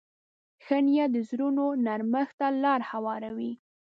ښه 0.63 0.77
نیت 0.85 1.09
د 1.13 1.17
زړونو 1.29 1.65
نرمښت 1.85 2.35
ته 2.39 2.47
لار 2.63 2.81
هواروي. 2.91 3.51